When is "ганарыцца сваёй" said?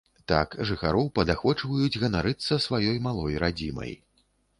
2.03-2.97